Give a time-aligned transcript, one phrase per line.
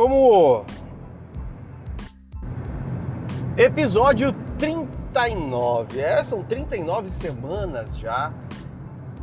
[0.00, 0.64] como
[3.54, 6.00] episódio 39.
[6.00, 8.32] É, são 39 semanas já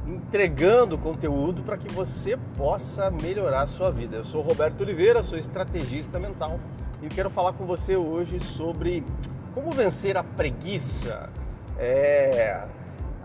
[0.05, 4.17] entregando conteúdo para que você possa melhorar a sua vida.
[4.17, 6.59] Eu sou Roberto Oliveira, sou estrategista mental
[7.01, 9.03] e quero falar com você hoje sobre
[9.55, 11.31] como vencer a preguiça.
[11.79, 12.67] É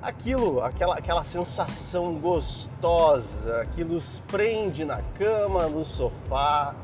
[0.01, 6.75] aquilo, aquela, aquela sensação gostosa que nos prende na cama, no sofá,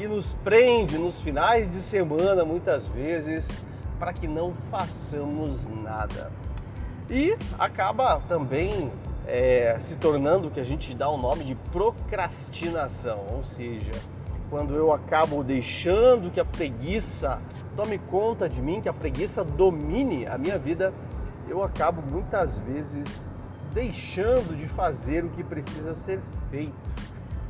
[0.00, 3.60] que nos prende nos finais de semana muitas vezes
[3.98, 6.32] para que não façamos nada.
[7.10, 8.90] E acaba também
[9.26, 13.90] é, se tornando o que a gente dá o nome de procrastinação, ou seja,
[14.48, 17.38] quando eu acabo deixando que a preguiça
[17.76, 20.94] tome conta de mim, que a preguiça domine a minha vida,
[21.46, 23.30] eu acabo muitas vezes
[23.74, 26.72] deixando de fazer o que precisa ser feito.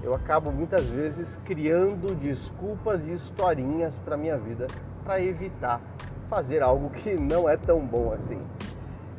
[0.03, 4.67] Eu acabo muitas vezes criando desculpas e historinhas para minha vida
[5.05, 5.81] para evitar
[6.29, 8.41] fazer algo que não é tão bom assim.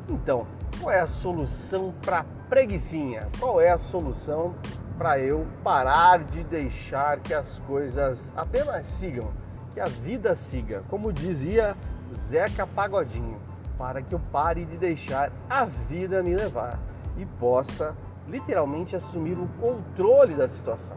[0.08, 0.46] Então,
[0.80, 3.28] qual é a solução para preguiçinha?
[3.38, 4.54] Qual é a solução
[4.98, 9.30] para eu parar de deixar que as coisas apenas sigam,
[9.72, 10.82] que a vida siga?
[10.88, 11.76] Como dizia
[12.12, 13.40] Zeca Pagodinho,
[13.78, 16.78] para que eu pare de deixar a vida me levar
[17.16, 17.96] e possa
[18.28, 20.96] literalmente assumir o controle da situação.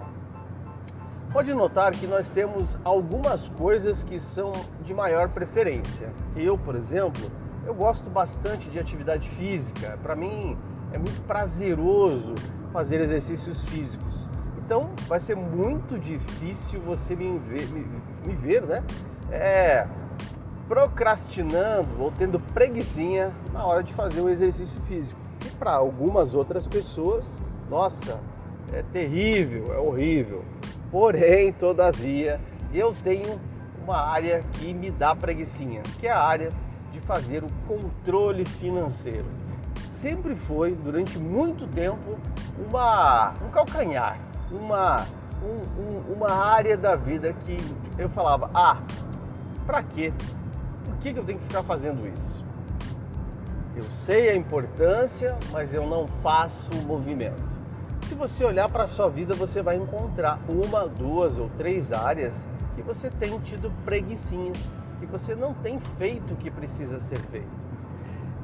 [1.31, 6.13] Pode notar que nós temos algumas coisas que são de maior preferência.
[6.35, 7.29] Eu, por exemplo,
[7.65, 9.99] eu gosto bastante de atividade física.
[10.01, 10.57] Para mim
[10.93, 12.35] é muito prazeroso
[12.71, 14.29] fazer exercícios físicos.
[14.57, 17.85] Então vai ser muito difícil você me ver, me,
[18.25, 18.83] me ver né?
[19.31, 19.87] É,
[20.67, 25.19] procrastinando ou tendo preguiçinha na hora de fazer o exercício físico.
[25.59, 28.19] Para algumas outras pessoas, nossa,
[28.73, 30.43] é terrível, é horrível.
[30.91, 32.39] Porém, todavia,
[32.73, 33.39] eu tenho
[33.83, 36.51] uma área que me dá preguiçinha, que é a área
[36.91, 39.25] de fazer o controle financeiro.
[39.89, 42.17] Sempre foi, durante muito tempo,
[42.57, 44.19] uma, um calcanhar,
[44.51, 45.05] uma,
[45.41, 47.57] um, um, uma área da vida que
[47.97, 48.77] eu falava: ah,
[49.65, 50.13] para quê?
[50.85, 52.44] Por que, que eu tenho que ficar fazendo isso?
[53.75, 57.44] Eu sei a importância, mas eu não faço o movimento.
[58.03, 62.47] Se você olhar para a sua vida, você vai encontrar uma, duas ou três áreas
[62.75, 64.53] que você tem tido preguiçinha
[65.06, 67.66] que você não tem feito o que precisa ser feito.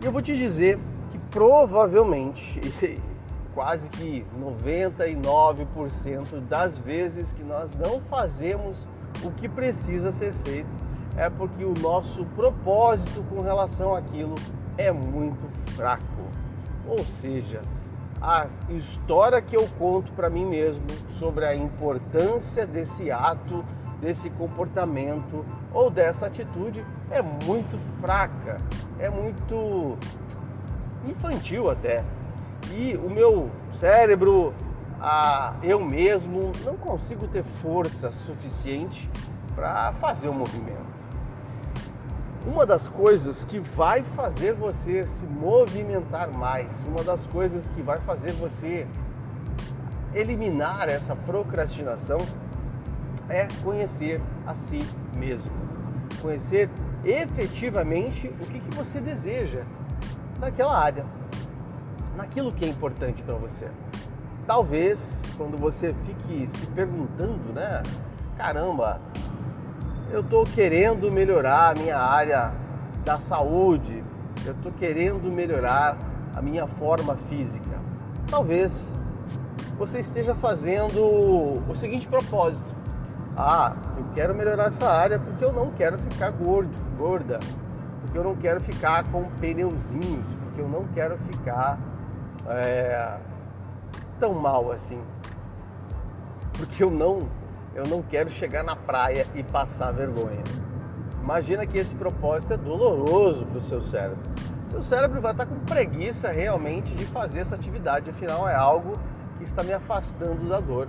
[0.01, 2.59] E eu vou te dizer que provavelmente,
[3.53, 8.89] quase que 99% das vezes que nós não fazemos
[9.23, 10.77] o que precisa ser feito
[11.17, 14.35] é porque o nosso propósito com relação àquilo
[14.77, 16.23] é muito fraco.
[16.87, 17.61] Ou seja,
[18.21, 23.63] a história que eu conto para mim mesmo sobre a importância desse ato
[24.01, 28.57] desse comportamento ou dessa atitude é muito fraca,
[28.99, 29.97] é muito
[31.07, 32.03] infantil até.
[32.71, 34.53] E o meu cérebro,
[34.99, 39.09] a, eu mesmo, não consigo ter força suficiente
[39.55, 40.90] para fazer o movimento.
[42.45, 47.99] Uma das coisas que vai fazer você se movimentar mais, uma das coisas que vai
[47.99, 48.87] fazer você
[50.13, 52.17] eliminar essa procrastinação
[53.29, 55.51] é conhecer a si mesmo.
[56.19, 56.67] Conhecer
[57.05, 59.63] efetivamente o que, que você deseja
[60.39, 61.05] naquela área,
[62.15, 63.69] naquilo que é importante para você.
[64.47, 67.83] Talvez quando você fique se perguntando, né?
[68.35, 68.99] Caramba,
[70.11, 72.51] eu estou querendo melhorar a minha área
[73.03, 74.03] da saúde,
[74.45, 75.97] eu estou querendo melhorar
[76.35, 77.79] a minha forma física.
[78.29, 78.97] Talvez
[79.77, 82.69] você esteja fazendo o seguinte propósito:
[83.37, 87.39] ah, eu quero melhorar essa área porque eu não quero ficar gordo, gorda,
[88.01, 91.79] porque eu não quero ficar com pneuzinhos, porque eu não quero ficar
[92.47, 93.17] é,
[94.19, 95.01] tão mal assim,
[96.53, 97.29] porque eu não,
[97.73, 100.43] eu não quero chegar na praia e passar vergonha.
[101.21, 104.29] Imagina que esse propósito é doloroso para o seu cérebro.
[104.69, 108.99] Seu cérebro vai estar com preguiça realmente de fazer essa atividade, afinal é algo
[109.37, 110.87] que está me afastando da dor.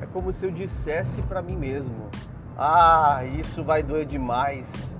[0.00, 2.08] É como se eu dissesse para mim mesmo:
[2.56, 4.96] ah, isso vai doer demais,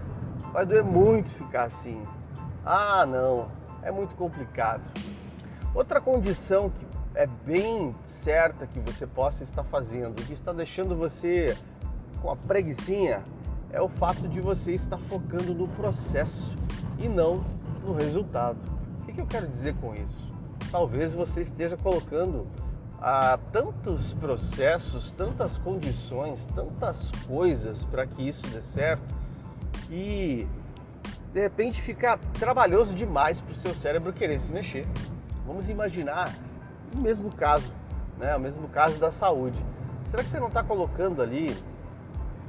[0.52, 2.06] vai doer muito ficar assim.
[2.64, 3.48] Ah, não,
[3.82, 4.82] é muito complicado.
[5.74, 11.56] Outra condição que é bem certa que você possa estar fazendo, que está deixando você
[12.20, 13.22] com a preguiçinha,
[13.70, 16.56] é o fato de você estar focando no processo
[16.98, 17.44] e não
[17.84, 18.58] no resultado.
[19.02, 20.28] O que eu quero dizer com isso?
[20.70, 22.46] Talvez você esteja colocando
[23.00, 29.14] há tantos processos, tantas condições, tantas coisas para que isso dê certo
[29.86, 30.48] que
[31.32, 34.86] de repente fica trabalhoso demais para o seu cérebro querer se mexer.
[35.44, 36.34] Vamos imaginar
[36.96, 37.72] o mesmo caso,
[38.18, 38.36] né?
[38.36, 39.58] O mesmo caso da saúde.
[40.04, 41.56] Será que você não está colocando ali?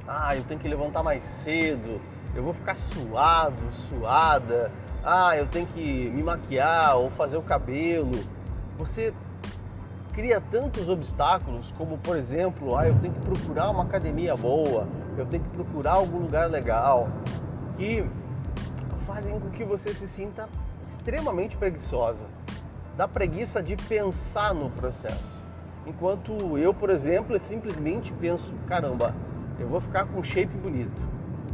[0.06, 2.00] Ah, eu tenho que levantar mais cedo.
[2.34, 4.70] Eu vou ficar suado, suada.
[5.02, 8.12] Ah, eu tenho que me maquiar ou fazer o cabelo.
[8.78, 9.12] Você
[10.12, 15.26] cria tantos obstáculos, como por exemplo, ah, eu tenho que procurar uma academia boa, eu
[15.26, 17.08] tenho que procurar algum lugar legal,
[17.76, 18.02] que
[19.06, 20.48] fazem com que você se sinta
[20.88, 22.26] extremamente preguiçosa.
[22.96, 25.44] Da preguiça de pensar no processo.
[25.86, 29.14] Enquanto eu, por exemplo, simplesmente penso: caramba,
[29.58, 31.02] eu vou ficar com um shape bonito.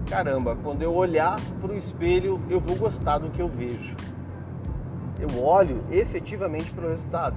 [0.08, 3.96] Caramba, quando eu olhar para o espelho, eu vou gostar do que eu vejo.
[5.18, 7.36] Eu olho efetivamente para o resultado.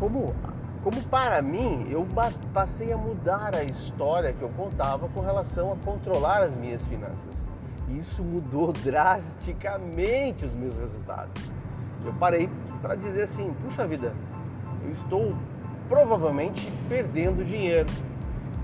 [0.00, 0.34] Como,
[0.82, 2.04] como para mim, eu
[2.52, 7.48] passei a mudar a história que eu contava com relação a controlar as minhas finanças.
[7.88, 11.50] Isso mudou drasticamente os meus resultados.
[12.04, 12.48] Eu parei
[12.80, 14.14] para dizer assim: puxa vida,
[14.84, 15.34] eu estou
[15.88, 17.88] provavelmente perdendo dinheiro.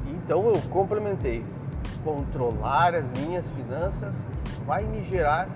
[0.07, 1.45] Então eu complementei:
[2.05, 4.29] controlar as minhas finanças
[4.67, 5.49] vai me gerar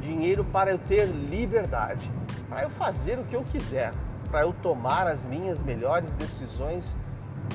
[0.00, 2.10] dinheiro para eu ter liberdade,
[2.48, 3.92] para eu fazer o que eu quiser,
[4.30, 6.98] para eu tomar as minhas melhores decisões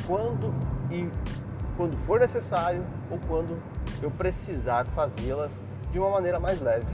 [0.06, 0.54] quando
[0.90, 1.10] e
[1.76, 3.62] quando for necessário ou quando
[4.02, 6.86] eu precisar fazê-las de uma maneira mais leve.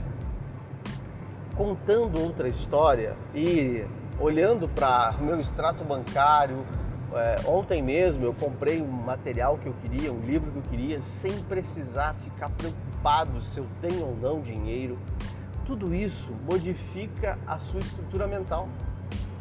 [1.56, 3.84] Contando outra história e
[4.18, 6.66] olhando para o meu extrato bancário,
[7.12, 11.00] é, ontem mesmo eu comprei um material que eu queria, um livro que eu queria,
[11.00, 14.98] sem precisar ficar preocupado se eu tenho ou não dinheiro.
[15.64, 18.68] Tudo isso modifica a sua estrutura mental.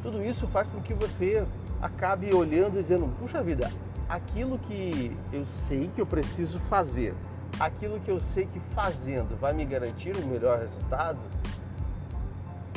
[0.04, 1.44] Tudo isso faz com que você
[1.82, 3.72] acabe olhando e dizendo: puxa vida,
[4.08, 7.16] aquilo que eu sei que eu preciso fazer,
[7.60, 11.20] aquilo que eu sei que fazendo vai me garantir um melhor resultado,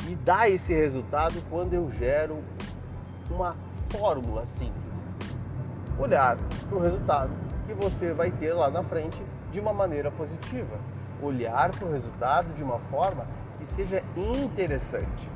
[0.07, 2.41] e dá esse resultado quando eu gero
[3.29, 3.55] uma
[3.89, 5.15] fórmula simples.
[5.99, 6.37] Olhar
[6.69, 7.31] para o resultado
[7.65, 9.21] que você vai ter lá na frente
[9.51, 10.77] de uma maneira positiva.
[11.21, 13.27] Olhar para o resultado de uma forma
[13.59, 15.29] que seja interessante.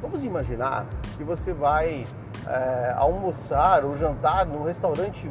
[0.00, 0.86] Vamos imaginar
[1.18, 2.06] que você vai
[2.46, 5.30] é, almoçar ou jantar num restaurante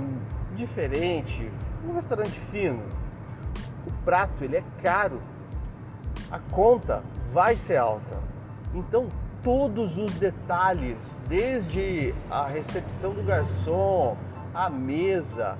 [0.53, 1.51] diferente,
[1.87, 2.83] um restaurante fino.
[3.87, 5.21] O prato ele é caro,
[6.29, 8.34] a conta vai ser alta.
[8.75, 9.07] Então
[9.41, 14.17] todos os detalhes, desde a recepção do garçom,
[14.53, 15.57] a mesa,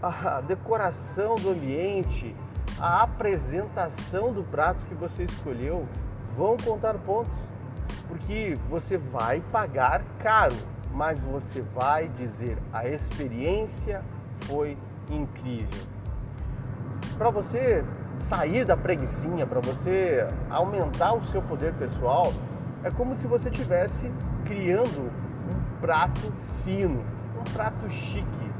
[0.00, 2.34] a decoração do ambiente,
[2.78, 5.86] a apresentação do prato que você escolheu,
[6.36, 7.38] vão contar pontos
[8.06, 10.56] porque você vai pagar caro,
[10.92, 14.04] mas você vai dizer a experiência
[14.40, 14.76] foi
[15.10, 15.86] incrível.
[17.16, 17.84] Para você
[18.16, 22.32] sair da preguiçinha, para você aumentar o seu poder pessoal,
[22.84, 24.10] é como se você estivesse
[24.44, 25.10] criando
[25.50, 26.32] um prato
[26.64, 27.04] fino,
[27.38, 28.52] um prato chique,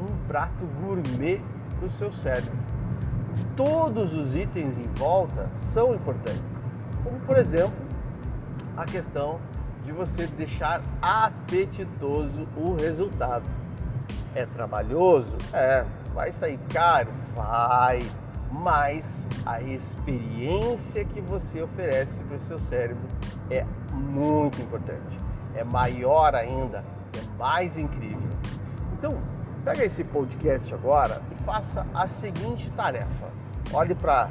[0.00, 1.40] um prato gourmet
[1.76, 2.52] para o seu cérebro.
[3.56, 6.68] Todos os itens em volta são importantes,
[7.02, 7.76] como por exemplo
[8.76, 9.38] a questão
[9.84, 13.44] de você deixar apetitoso o resultado.
[14.34, 15.36] É trabalhoso?
[15.52, 15.84] É.
[16.14, 17.08] Vai sair caro?
[17.34, 18.02] Vai.
[18.50, 23.06] Mas a experiência que você oferece para o seu cérebro
[23.48, 25.18] é muito importante.
[25.54, 26.84] É maior ainda,
[27.16, 28.28] é mais incrível.
[28.92, 29.20] Então,
[29.64, 33.28] pega esse podcast agora e faça a seguinte tarefa.
[33.72, 34.30] Olhe para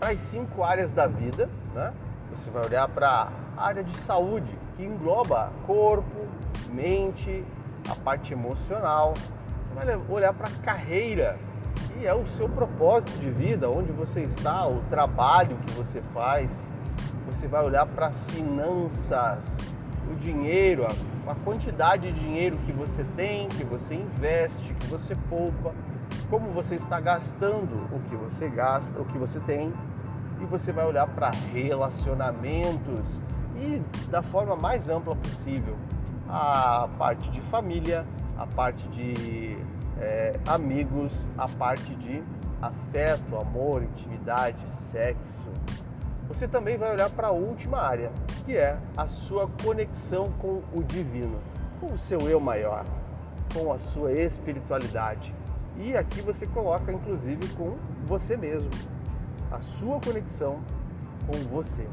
[0.00, 1.92] as cinco áreas da vida, né?
[2.30, 6.28] Você vai olhar para área de saúde, que engloba corpo,
[6.72, 7.44] mente,
[7.88, 9.14] a parte emocional.
[9.62, 11.38] Você vai olhar para a carreira,
[11.76, 16.72] que é o seu propósito de vida, onde você está, o trabalho que você faz.
[17.26, 19.58] Você vai olhar para finanças,
[20.10, 25.16] o dinheiro, a, a quantidade de dinheiro que você tem, que você investe, que você
[25.28, 25.74] poupa,
[26.30, 29.72] como você está gastando o que você gasta, o que você tem,
[30.40, 33.20] e você vai olhar para relacionamentos,
[33.56, 33.80] e
[34.10, 35.74] da forma mais ampla possível
[36.28, 38.06] a parte de família,
[38.36, 39.56] a parte de
[40.00, 42.22] é, amigos, a parte de
[42.60, 45.48] afeto, amor, intimidade, sexo.
[46.28, 48.10] Você também vai olhar para a última área,
[48.44, 51.38] que é a sua conexão com o divino,
[51.80, 52.84] com o seu eu maior,
[53.54, 55.34] com a sua espiritualidade.
[55.78, 57.76] E aqui você coloca inclusive com
[58.06, 58.70] você mesmo,
[59.50, 60.60] a sua conexão
[61.26, 61.86] com você.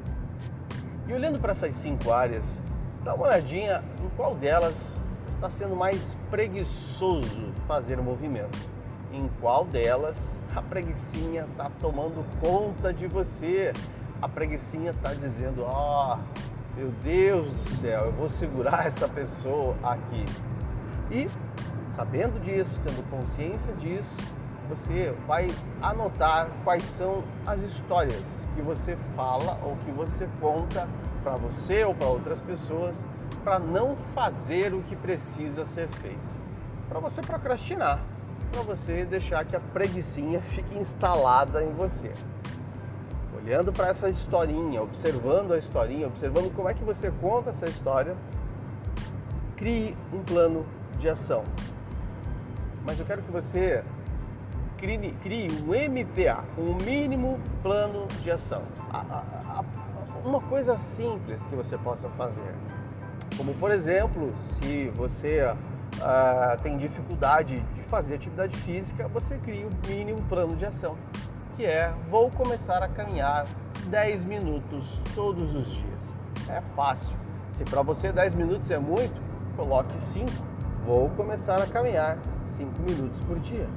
[1.08, 2.64] E olhando para essas cinco áreas,
[3.04, 4.98] dá uma olhadinha em qual delas
[5.44, 8.58] está sendo mais preguiçoso fazer o movimento?
[9.12, 13.74] Em qual delas a preguiçinha está tomando conta de você?
[14.22, 19.76] A preguiçinha está dizendo: ó, oh, meu Deus do céu, eu vou segurar essa pessoa
[19.84, 20.24] aqui.
[21.12, 21.30] E
[21.90, 24.22] sabendo disso, tendo consciência disso,
[24.70, 30.88] você vai anotar quais são as histórias que você fala ou que você conta
[31.22, 33.06] para você ou para outras pessoas
[33.44, 36.42] para não fazer o que precisa ser feito.
[36.88, 38.00] Para você procrastinar,
[38.52, 42.12] para você deixar que a preguiçinha fique instalada em você.
[43.36, 48.16] Olhando para essa historinha, observando a historinha, observando como é que você conta essa história,
[49.58, 50.66] crie um plano
[50.98, 51.44] de ação.
[52.86, 53.84] Mas eu quero que você
[54.78, 58.64] crie, crie um MPA, um mínimo plano de ação.
[58.92, 59.64] A, a, a,
[60.26, 62.54] uma coisa simples que você possa fazer.
[63.38, 69.88] Como, por exemplo, se você uh, tem dificuldade de fazer atividade física, você cria o
[69.88, 70.96] mínimo plano de ação,
[71.56, 73.46] que é vou começar a caminhar
[73.88, 76.16] 10 minutos todos os dias.
[76.48, 77.16] É fácil.
[77.52, 79.22] Se para você 10 minutos é muito,
[79.56, 80.30] coloque 5.
[80.86, 83.68] Vou começar a caminhar 5 minutos por dia.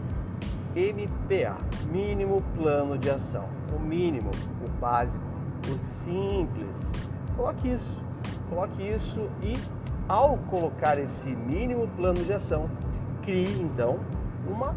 [0.74, 1.56] MPA,
[1.90, 3.48] mínimo plano de ação.
[3.74, 4.30] O mínimo,
[4.64, 5.24] o básico,
[5.72, 6.92] o simples.
[7.36, 8.04] Coloque isso,
[8.48, 9.56] coloque isso e
[10.08, 12.68] ao colocar esse mínimo plano de ação,
[13.22, 13.98] crie então
[14.46, 14.72] uma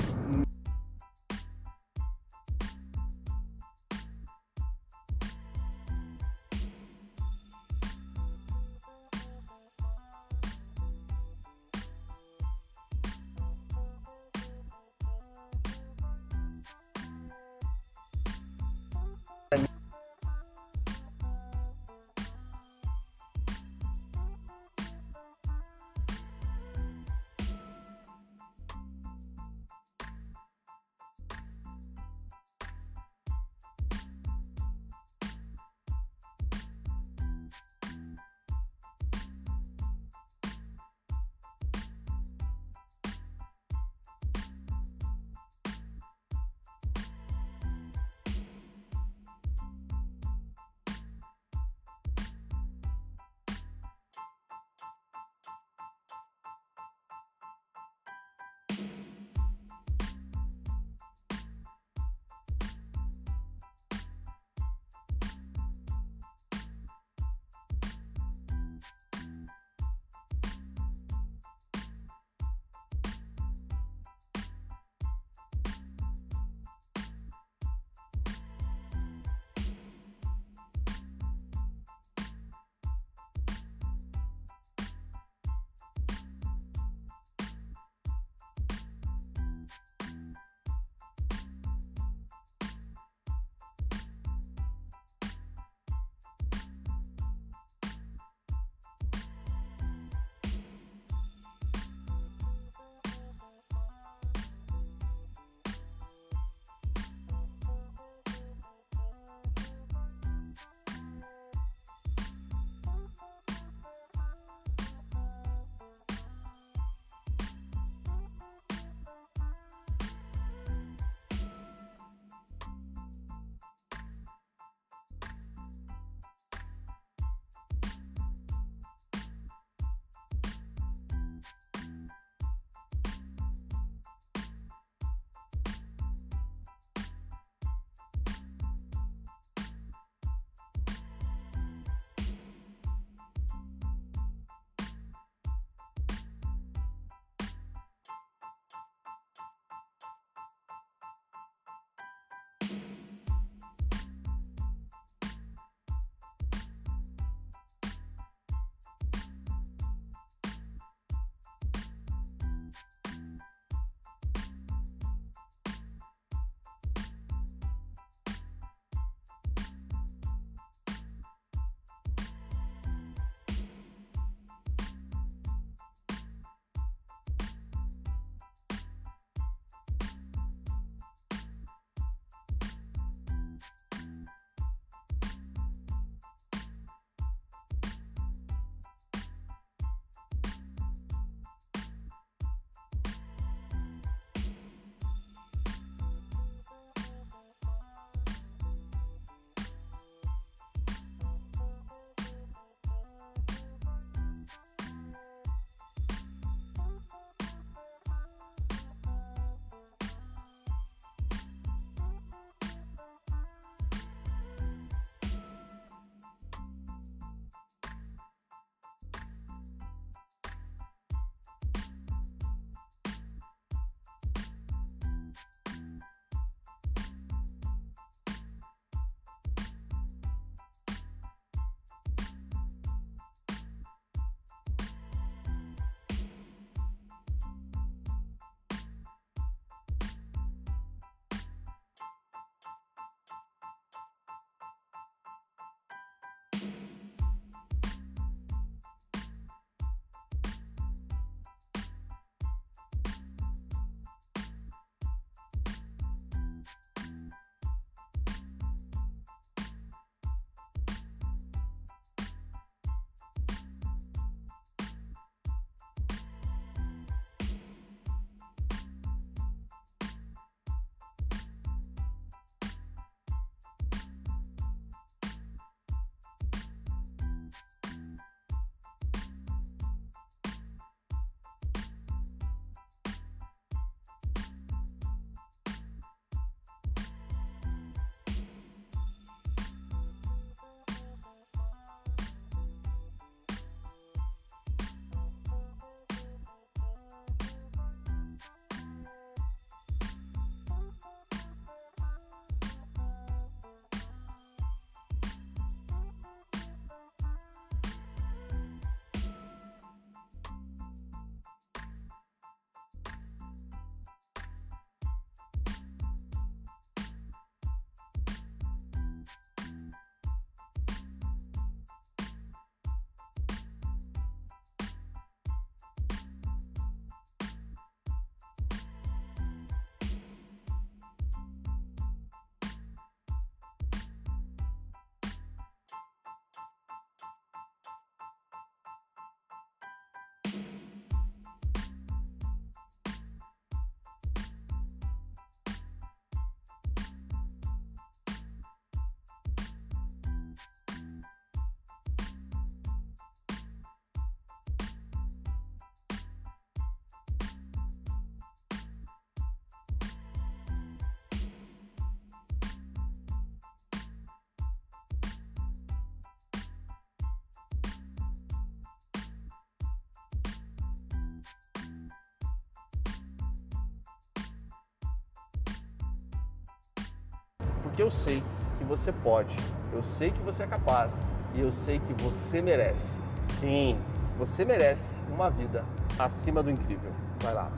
[377.99, 378.41] porque eu sei
[378.77, 379.53] que você pode,
[379.91, 383.17] eu sei que você é capaz e eu sei que você merece.
[383.49, 383.97] Sim,
[384.37, 385.83] você merece uma vida
[386.17, 387.11] acima do incrível.
[387.43, 387.69] Vai lá.